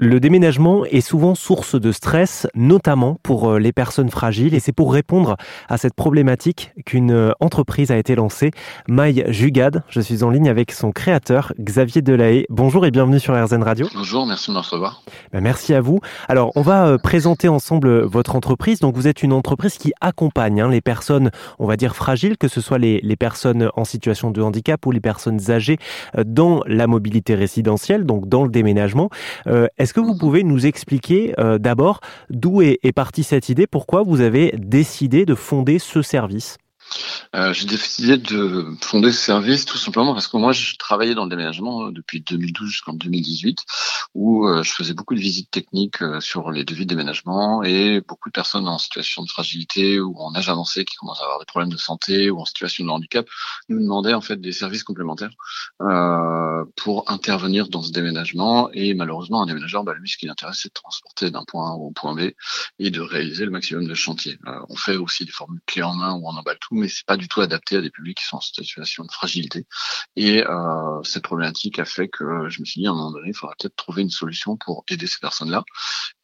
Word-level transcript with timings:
Le 0.00 0.20
déménagement 0.20 0.84
est 0.84 1.00
souvent 1.00 1.34
source 1.34 1.74
de 1.74 1.90
stress, 1.90 2.46
notamment 2.54 3.18
pour 3.24 3.50
euh, 3.50 3.58
les 3.58 3.72
personnes 3.72 4.10
fragiles, 4.10 4.54
et 4.54 4.60
c'est 4.60 4.70
pour 4.70 4.92
répondre 4.92 5.36
à 5.68 5.76
cette 5.76 5.94
problématique 5.94 6.70
qu'une 6.86 7.10
euh, 7.10 7.32
entreprise 7.40 7.90
a 7.90 7.96
été 7.96 8.14
lancée, 8.14 8.52
Maï 8.86 9.24
Jugad. 9.26 9.82
Je 9.88 10.00
suis 10.00 10.22
en 10.22 10.30
ligne 10.30 10.48
avec 10.48 10.70
son 10.70 10.92
créateur, 10.92 11.52
Xavier 11.58 12.00
Delahaye. 12.00 12.46
Bonjour 12.48 12.86
et 12.86 12.92
bienvenue 12.92 13.18
sur 13.18 13.34
RZN 13.34 13.64
Radio. 13.64 13.88
Bonjour, 13.92 14.24
merci 14.24 14.52
de 14.52 14.54
me 14.54 14.60
recevoir. 14.60 15.02
Ben, 15.32 15.40
merci 15.40 15.74
à 15.74 15.80
vous. 15.80 15.98
Alors, 16.28 16.52
on 16.54 16.62
va 16.62 16.86
euh, 16.86 16.98
présenter 16.98 17.48
ensemble 17.48 18.02
votre 18.02 18.36
entreprise. 18.36 18.78
Donc, 18.78 18.94
vous 18.94 19.08
êtes 19.08 19.24
une 19.24 19.32
entreprise 19.32 19.78
qui 19.78 19.92
accompagne 20.00 20.60
hein, 20.60 20.68
les 20.68 20.80
personnes, 20.80 21.32
on 21.58 21.66
va 21.66 21.76
dire 21.76 21.96
fragiles, 21.96 22.38
que 22.38 22.46
ce 22.46 22.60
soit 22.60 22.78
les, 22.78 23.00
les 23.02 23.16
personnes 23.16 23.68
en 23.74 23.84
situation 23.84 24.30
de 24.30 24.42
handicap 24.42 24.86
ou 24.86 24.92
les 24.92 25.00
personnes 25.00 25.50
âgées, 25.50 25.78
dans 26.24 26.62
la 26.68 26.86
mobilité 26.86 27.34
résidentielle, 27.34 28.06
donc 28.06 28.28
dans 28.28 28.44
le 28.44 28.50
déménagement. 28.50 29.10
Est-ce 29.88 29.94
que 29.94 30.00
vous 30.00 30.18
pouvez 30.18 30.44
nous 30.44 30.66
expliquer 30.66 31.32
euh, 31.38 31.56
d'abord 31.56 32.00
d'où 32.28 32.60
est, 32.60 32.78
est 32.82 32.92
partie 32.92 33.24
cette 33.24 33.48
idée, 33.48 33.66
pourquoi 33.66 34.02
vous 34.02 34.20
avez 34.20 34.52
décidé 34.58 35.24
de 35.24 35.34
fonder 35.34 35.78
ce 35.78 36.02
service? 36.02 36.58
Euh, 37.34 37.52
j'ai 37.52 37.66
décidé 37.66 38.16
de 38.16 38.74
fonder 38.80 39.12
ce 39.12 39.20
service 39.20 39.64
tout 39.64 39.76
simplement 39.76 40.14
parce 40.14 40.28
que 40.28 40.36
moi, 40.36 40.52
je 40.52 40.76
travaillais 40.76 41.14
dans 41.14 41.24
le 41.24 41.30
déménagement 41.30 41.86
euh, 41.86 41.92
depuis 41.92 42.20
2012 42.22 42.68
jusqu'en 42.68 42.94
2018, 42.94 43.64
où 44.14 44.46
euh, 44.46 44.62
je 44.62 44.72
faisais 44.72 44.94
beaucoup 44.94 45.14
de 45.14 45.20
visites 45.20 45.50
techniques 45.50 45.98
sur 46.20 46.50
les 46.50 46.64
devis 46.64 46.86
de 46.86 46.88
déménagement 46.88 47.62
et 47.62 48.00
beaucoup 48.00 48.30
de 48.30 48.32
personnes 48.32 48.66
en 48.66 48.78
situation 48.78 49.22
de 49.22 49.28
fragilité 49.28 50.00
ou 50.00 50.16
en 50.18 50.34
âge 50.34 50.48
avancé 50.48 50.84
qui 50.84 50.96
commencent 50.96 51.20
à 51.20 51.24
avoir 51.24 51.38
des 51.38 51.46
problèmes 51.46 51.72
de 51.72 51.76
santé 51.76 52.30
ou 52.30 52.40
en 52.40 52.44
situation 52.44 52.84
de 52.84 52.90
handicap 52.90 53.26
nous 53.68 53.80
demandaient 53.80 54.14
en 54.14 54.20
fait 54.20 54.40
des 54.40 54.52
services 54.52 54.84
complémentaires 54.84 55.30
pour 56.76 57.10
intervenir 57.10 57.68
dans 57.68 57.82
ce 57.82 57.92
déménagement. 57.92 58.70
Et 58.72 58.94
malheureusement, 58.94 59.42
un 59.42 59.46
déménageur, 59.46 59.84
bah, 59.84 59.94
lui, 59.94 60.08
ce 60.08 60.16
qui 60.16 60.26
l'intéresse, 60.26 60.60
c'est 60.62 60.68
de 60.68 60.74
transporter 60.74 61.30
d'un 61.30 61.44
point 61.44 61.70
A 61.70 61.74
au 61.74 61.90
point 61.90 62.14
B 62.14 62.30
et 62.78 62.90
de 62.90 63.00
réaliser 63.00 63.44
le 63.44 63.50
maximum 63.50 63.86
de 63.86 63.94
chantiers. 63.94 64.38
On 64.68 64.76
fait 64.76 64.96
aussi 64.96 65.24
des 65.24 65.32
formules 65.32 65.60
clés 65.66 65.82
en 65.82 65.94
main 65.94 66.14
où 66.14 66.26
on 66.26 66.36
emballe 66.36 66.58
tout 66.60 66.74
mais 66.78 66.88
c'est 66.88 67.06
pas 67.06 67.17
du 67.18 67.28
tout 67.28 67.40
adapté 67.40 67.76
à 67.76 67.80
des 67.80 67.90
publics 67.90 68.18
qui 68.18 68.24
sont 68.24 68.36
en 68.36 68.40
situation 68.40 69.04
de 69.04 69.12
fragilité. 69.12 69.66
Et 70.16 70.44
euh, 70.44 71.02
cette 71.02 71.24
problématique 71.24 71.78
a 71.78 71.84
fait 71.84 72.08
que 72.08 72.48
je 72.48 72.60
me 72.60 72.64
suis 72.64 72.80
dit 72.80 72.86
à 72.86 72.90
un 72.90 72.94
moment 72.94 73.12
donné, 73.12 73.28
il 73.28 73.34
faudra 73.34 73.54
peut-être 73.58 73.76
trouver 73.76 74.02
une 74.02 74.10
solution 74.10 74.56
pour 74.56 74.84
aider 74.88 75.06
ces 75.06 75.18
personnes-là. 75.20 75.64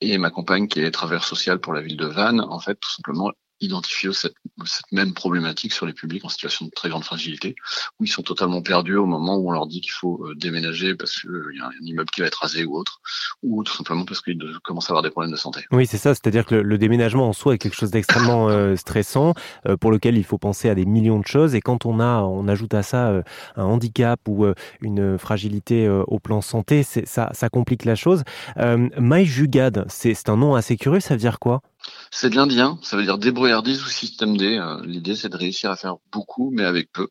Et 0.00 0.18
ma 0.18 0.30
compagne, 0.30 0.68
qui 0.68 0.80
est 0.80 0.90
travailleur 0.90 1.24
social 1.24 1.60
pour 1.60 1.72
la 1.72 1.80
ville 1.80 1.96
de 1.96 2.06
Vannes, 2.06 2.40
en 2.40 2.60
fait, 2.60 2.76
tout 2.76 2.90
simplement, 2.90 3.30
identifier 3.62 4.12
cette, 4.12 4.34
cette, 4.64 4.90
même 4.92 5.14
problématique 5.14 5.72
sur 5.72 5.86
les 5.86 5.92
publics 5.92 6.24
en 6.24 6.28
situation 6.28 6.66
de 6.66 6.70
très 6.70 6.88
grande 6.88 7.04
fragilité, 7.04 7.54
où 7.98 8.04
ils 8.04 8.08
sont 8.08 8.22
totalement 8.22 8.62
perdus 8.62 8.96
au 8.96 9.06
moment 9.06 9.36
où 9.36 9.48
on 9.48 9.52
leur 9.52 9.66
dit 9.66 9.80
qu'il 9.80 9.92
faut 9.92 10.24
euh, 10.24 10.34
déménager 10.34 10.94
parce 10.94 11.20
qu'il 11.20 11.30
euh, 11.30 11.54
y 11.56 11.60
a 11.60 11.66
un 11.66 11.84
immeuble 11.84 12.10
qui 12.10 12.20
va 12.20 12.26
être 12.26 12.40
rasé 12.42 12.64
ou 12.64 12.76
autre, 12.76 13.00
ou 13.42 13.62
tout 13.62 13.74
simplement 13.74 14.04
parce 14.04 14.20
qu'ils 14.20 14.38
commencent 14.62 14.90
à 14.90 14.92
avoir 14.92 15.02
des 15.02 15.10
problèmes 15.10 15.32
de 15.32 15.36
santé. 15.36 15.64
Oui, 15.70 15.86
c'est 15.86 15.98
ça, 15.98 16.14
c'est-à-dire 16.14 16.46
que 16.46 16.54
le, 16.54 16.78
déménagement 16.78 17.28
en 17.28 17.32
soi 17.32 17.54
est 17.54 17.58
quelque 17.58 17.76
chose 17.76 17.90
d'extrêmement 17.90 18.48
euh, 18.50 18.76
stressant, 18.76 19.34
pour 19.80 19.90
lequel 19.90 20.16
il 20.16 20.24
faut 20.24 20.38
penser 20.38 20.68
à 20.68 20.74
des 20.74 20.84
millions 20.84 21.20
de 21.20 21.26
choses, 21.26 21.54
et 21.54 21.60
quand 21.60 21.86
on 21.86 22.00
a, 22.00 22.22
on 22.22 22.48
ajoute 22.48 22.74
à 22.74 22.82
ça 22.82 23.22
un 23.56 23.64
handicap 23.64 24.20
ou 24.26 24.46
une 24.80 25.18
fragilité 25.18 25.88
au 25.88 26.18
plan 26.18 26.40
santé, 26.40 26.82
ça, 26.82 27.30
ça 27.32 27.48
complique 27.48 27.84
la 27.84 27.94
chose. 27.94 28.24
Euh, 28.58 28.88
Jugad, 29.24 29.84
c'est 29.88 30.28
un 30.28 30.36
nom 30.36 30.54
assez 30.54 30.76
curieux, 30.76 31.00
ça 31.00 31.14
veut 31.14 31.20
dire 31.20 31.38
quoi? 31.38 31.62
C'est 32.10 32.30
de 32.30 32.36
l'indien, 32.36 32.78
ça 32.82 32.96
veut 32.96 33.04
dire 33.04 33.18
débrouillardise 33.18 33.82
ou 33.82 33.88
système 33.88 34.36
D. 34.36 34.58
Euh, 34.58 34.84
l'idée, 34.84 35.16
c'est 35.16 35.28
de 35.28 35.36
réussir 35.36 35.70
à 35.70 35.76
faire 35.76 35.96
beaucoup, 36.12 36.50
mais 36.50 36.64
avec 36.64 36.92
peu. 36.92 37.08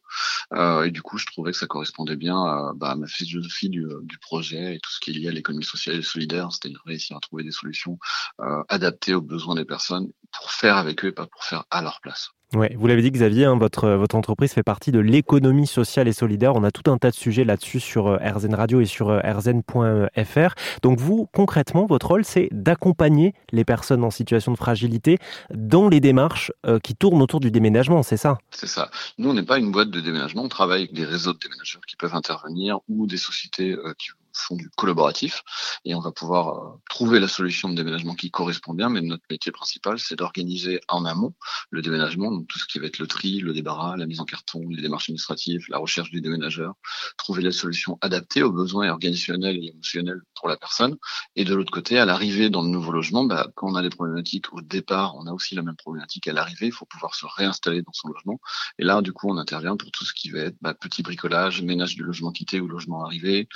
Euh, 0.53 0.83
et 0.83 0.91
du 0.91 1.01
coup, 1.01 1.17
je 1.17 1.25
trouvais 1.25 1.51
que 1.51 1.57
ça 1.57 1.67
correspondait 1.67 2.15
bien 2.15 2.37
à, 2.37 2.71
bah, 2.75 2.95
ma 2.95 3.07
philosophie 3.07 3.69
du, 3.69 3.85
du, 4.03 4.17
projet 4.19 4.75
et 4.75 4.79
tout 4.79 4.91
ce 4.91 4.99
qui 4.99 5.11
est 5.11 5.13
lié 5.13 5.27
à 5.29 5.31
l'économie 5.31 5.65
sociale 5.65 5.97
et 5.97 6.01
solidaire, 6.01 6.51
c'était 6.51 6.69
de 6.69 6.77
réussir 6.85 7.17
à 7.17 7.19
trouver 7.19 7.43
des 7.43 7.51
solutions 7.51 7.97
euh, 8.41 8.63
adaptées 8.69 9.13
aux 9.13 9.21
besoins 9.21 9.55
des 9.55 9.65
personnes 9.65 10.11
pour 10.37 10.51
faire 10.51 10.77
avec 10.77 11.03
eux 11.03 11.09
et 11.09 11.11
pas 11.11 11.27
pour 11.27 11.43
faire 11.43 11.65
à 11.69 11.81
leur 11.81 12.01
place. 12.01 12.31
Ouais, 12.53 12.75
vous 12.77 12.85
l'avez 12.85 13.01
dit 13.01 13.11
Xavier, 13.11 13.45
hein, 13.45 13.57
votre, 13.57 13.87
votre 13.91 14.15
entreprise 14.15 14.51
fait 14.51 14.61
partie 14.61 14.91
de 14.91 14.99
l'économie 14.99 15.67
sociale 15.67 16.09
et 16.09 16.11
solidaire. 16.11 16.53
On 16.53 16.65
a 16.65 16.71
tout 16.71 16.91
un 16.91 16.97
tas 16.97 17.09
de 17.09 17.15
sujets 17.15 17.45
là-dessus 17.45 17.79
sur 17.79 18.07
euh, 18.07 18.17
RZN 18.17 18.55
Radio 18.55 18.81
et 18.81 18.85
sur 18.85 19.09
euh, 19.09 19.21
rzn.fr. 19.23 20.55
Donc 20.81 20.99
vous, 20.99 21.29
concrètement, 21.31 21.85
votre 21.85 22.07
rôle, 22.07 22.25
c'est 22.25 22.49
d'accompagner 22.51 23.33
les 23.53 23.63
personnes 23.63 24.03
en 24.03 24.09
situation 24.09 24.51
de 24.51 24.57
fragilité 24.57 25.17
dans 25.53 25.87
les 25.87 26.01
démarches 26.01 26.51
euh, 26.65 26.77
qui 26.79 26.93
tournent 26.93 27.21
autour 27.21 27.39
du 27.39 27.51
déménagement, 27.51 28.03
c'est 28.03 28.17
ça? 28.17 28.37
C'est 28.49 28.67
ça. 28.67 28.91
Nous, 29.17 29.29
on 29.29 29.33
n'est 29.33 29.43
pas 29.43 29.57
une 29.57 29.71
boîte 29.71 29.89
de 29.89 30.01
déménagement, 30.01 30.43
on 30.43 30.49
travaille 30.49 30.79
avec 30.79 30.93
des 30.93 31.05
réseaux 31.05 31.31
de 31.31 31.39
déménageurs 31.39 31.85
qui 31.87 31.95
peuvent 31.95 32.15
intervenir 32.15 32.79
ou 32.89 33.07
des 33.07 33.15
sociétés 33.15 33.77
qui 33.97 34.09
font 34.41 34.55
du 34.55 34.69
collaboratif 34.77 35.43
et 35.85 35.95
on 35.95 35.99
va 35.99 36.11
pouvoir 36.11 36.49
euh, 36.49 36.77
trouver 36.89 37.19
la 37.19 37.27
solution 37.27 37.69
de 37.69 37.75
déménagement 37.75 38.15
qui 38.15 38.31
correspond 38.31 38.73
bien. 38.73 38.89
Mais 38.89 39.01
notre 39.01 39.23
métier 39.29 39.51
principal, 39.51 39.99
c'est 39.99 40.15
d'organiser 40.15 40.81
en 40.87 41.05
amont 41.05 41.33
le 41.69 41.81
déménagement, 41.81 42.31
donc 42.31 42.47
tout 42.47 42.59
ce 42.59 42.65
qui 42.65 42.79
va 42.79 42.87
être 42.87 42.99
le 42.99 43.07
tri, 43.07 43.39
le 43.39 43.53
débarras, 43.53 43.97
la 43.97 44.05
mise 44.05 44.19
en 44.19 44.25
carton, 44.25 44.67
les 44.69 44.81
démarches 44.81 45.09
administratives, 45.09 45.65
la 45.69 45.77
recherche 45.77 46.11
du 46.11 46.21
déménageur, 46.21 46.73
trouver 47.17 47.41
la 47.41 47.51
solution 47.51 47.97
adaptée 48.01 48.43
aux 48.43 48.51
besoins 48.51 48.89
organisationnels 48.89 49.57
et 49.57 49.67
émotionnels 49.67 50.21
pour 50.35 50.47
la 50.47 50.57
personne. 50.57 50.97
Et 51.35 51.45
de 51.45 51.53
l'autre 51.53 51.71
côté, 51.71 51.99
à 51.99 52.05
l'arrivée 52.05 52.49
dans 52.49 52.61
le 52.61 52.69
nouveau 52.69 52.91
logement, 52.91 53.23
bah, 53.23 53.47
quand 53.55 53.71
on 53.71 53.75
a 53.75 53.81
des 53.81 53.89
problématiques 53.89 54.53
au 54.53 54.61
départ, 54.61 55.15
on 55.15 55.27
a 55.27 55.31
aussi 55.31 55.55
la 55.55 55.61
même 55.61 55.75
problématique 55.75 56.27
à 56.27 56.33
l'arrivée. 56.33 56.67
Il 56.67 56.73
faut 56.73 56.85
pouvoir 56.85 57.15
se 57.15 57.25
réinstaller 57.25 57.81
dans 57.81 57.93
son 57.93 58.09
logement. 58.09 58.39
Et 58.79 58.83
là, 58.83 59.01
du 59.01 59.13
coup, 59.13 59.29
on 59.29 59.37
intervient 59.37 59.77
pour 59.77 59.91
tout 59.91 60.05
ce 60.05 60.13
qui 60.13 60.29
va 60.29 60.39
être 60.39 60.57
bah, 60.61 60.73
petit 60.73 61.03
bricolage, 61.03 61.61
ménage 61.61 61.95
du 61.95 62.03
logement 62.03 62.31
quitté 62.31 62.59
ou 62.59 62.67
logement 62.67 63.03
arrivé, 63.05 63.47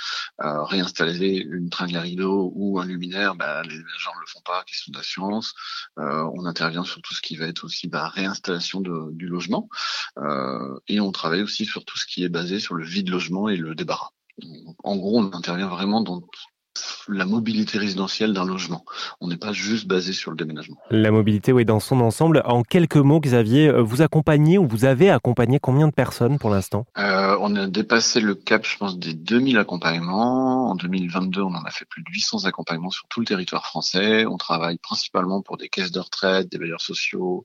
euh, 0.42 0.62
réinstaller 0.76 1.36
une 1.50 1.70
tringle 1.70 1.96
à 1.96 2.00
rideau 2.02 2.52
ou 2.54 2.78
un 2.78 2.84
luminaire, 2.84 3.34
bah, 3.34 3.62
les 3.62 3.76
gens 3.98 4.14
ne 4.14 4.20
le 4.20 4.26
font 4.26 4.40
pas, 4.44 4.62
question 4.64 4.92
d'assurance. 4.92 5.54
Euh, 5.98 6.28
on 6.34 6.44
intervient 6.44 6.84
sur 6.84 7.00
tout 7.02 7.14
ce 7.14 7.20
qui 7.20 7.36
va 7.36 7.46
être 7.46 7.64
aussi 7.64 7.88
bah, 7.88 8.08
réinstallation 8.08 8.80
du 8.80 9.26
logement. 9.26 9.68
Euh, 10.18 10.78
et 10.88 11.00
on 11.00 11.12
travaille 11.12 11.42
aussi 11.42 11.64
sur 11.64 11.84
tout 11.84 11.98
ce 11.98 12.06
qui 12.06 12.24
est 12.24 12.28
basé 12.28 12.60
sur 12.60 12.74
le 12.74 12.84
vide 12.84 13.08
logement 13.08 13.48
et 13.48 13.56
le 13.56 13.74
débarras. 13.74 14.10
En 14.84 14.96
gros, 14.96 15.18
on 15.18 15.32
intervient 15.32 15.68
vraiment 15.68 16.02
dans 16.02 16.22
la 17.08 17.24
mobilité 17.24 17.78
résidentielle 17.78 18.32
d'un 18.32 18.44
logement. 18.44 18.84
On 19.20 19.28
n'est 19.28 19.36
pas 19.36 19.52
juste 19.52 19.86
basé 19.86 20.12
sur 20.12 20.30
le 20.30 20.36
déménagement. 20.36 20.76
La 20.90 21.10
mobilité, 21.10 21.52
oui, 21.52 21.64
dans 21.64 21.80
son 21.80 22.00
ensemble. 22.00 22.42
En 22.44 22.62
quelques 22.62 22.96
mots, 22.96 23.20
Xavier, 23.20 23.68
euh, 23.68 23.82
vous 23.82 24.02
accompagnez 24.02 24.58
ou 24.58 24.66
vous 24.66 24.84
avez 24.84 25.10
accompagné 25.10 25.58
combien 25.58 25.88
de 25.88 25.92
personnes 25.92 26.38
pour 26.38 26.50
l'instant? 26.50 26.86
Euh, 26.98 27.36
On 27.40 27.54
a 27.56 27.66
dépassé 27.66 28.20
le 28.20 28.34
cap, 28.34 28.66
je 28.66 28.76
pense, 28.76 28.98
des 28.98 29.14
2000 29.14 29.58
accompagnements. 29.58 30.70
En 30.70 30.74
2022, 30.74 31.42
on 31.42 31.54
en 31.54 31.64
a 31.64 31.70
fait 31.70 31.84
plus 31.84 32.02
de 32.02 32.10
800 32.10 32.44
accompagnements 32.44 32.90
sur 32.90 33.06
tout 33.08 33.20
le 33.20 33.26
territoire 33.26 33.64
français. 33.64 34.26
On 34.26 34.36
travaille 34.36 34.78
principalement 34.78 35.42
pour 35.42 35.56
des 35.56 35.68
caisses 35.68 35.92
de 35.92 36.00
retraite, 36.00 36.50
des 36.50 36.58
bailleurs 36.58 36.80
sociaux, 36.80 37.44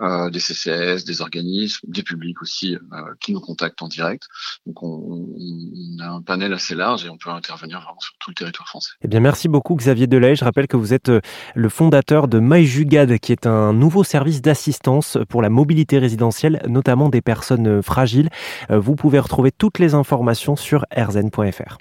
euh, 0.00 0.30
des 0.30 0.40
CCS, 0.40 1.04
des 1.04 1.20
organismes, 1.20 1.86
des 1.88 2.02
publics 2.02 2.40
aussi 2.42 2.76
euh, 2.76 3.14
qui 3.20 3.32
nous 3.32 3.40
contactent 3.40 3.82
en 3.82 3.88
direct. 3.88 4.28
Donc 4.66 4.82
on, 4.82 5.28
on, 5.36 5.98
a 6.00 6.08
un 6.08 6.22
panel 6.22 6.52
assez 6.52 6.74
large 6.74 7.04
et 7.04 7.08
on 7.08 7.18
peut 7.18 7.30
intervenir 7.30 7.80
vraiment 7.80 8.00
sur 8.00 8.14
tout 8.18 8.30
le 8.30 8.34
territoire 8.34 8.68
français. 8.68 8.92
Eh 9.00 9.06
bien, 9.06 9.20
merci 9.20 9.48
beaucoup 9.48 9.76
Xavier 9.76 10.08
Delay. 10.08 10.34
Je 10.34 10.44
rappelle 10.44 10.66
que 10.66 10.76
vous 10.76 10.92
êtes 10.92 11.08
euh, 11.08 11.20
le 11.54 11.68
fondateur 11.68 12.26
de 12.26 12.40
MyJugad, 12.40 13.18
qui 13.18 13.30
est 13.30 13.46
un 13.46 13.72
nouveau 13.72 14.02
service 14.02 14.42
d'assistance 14.42 15.18
pour 15.28 15.40
la 15.40 15.50
mobilité 15.50 15.98
résidentielle, 15.98 16.60
notamment 16.66 17.08
des 17.08 17.22
personnes 17.22 17.68
euh, 17.68 17.82
fragiles. 17.82 18.28
Euh, 18.70 18.80
vous 18.80 18.96
pouvez 18.96 19.20
retrouver 19.20 19.52
toutes 19.52 19.78
les 19.78 19.94
informations 19.94 20.56
sur 20.56 20.84
rzn.fr. 20.96 21.78